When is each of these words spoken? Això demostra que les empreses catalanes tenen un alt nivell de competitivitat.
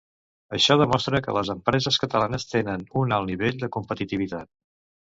Això 0.57 0.77
demostra 0.81 1.21
que 1.27 1.35
les 1.37 1.51
empreses 1.55 2.01
catalanes 2.07 2.49
tenen 2.55 2.89
un 3.05 3.17
alt 3.21 3.33
nivell 3.35 3.65
de 3.67 3.73
competitivitat. 3.79 4.53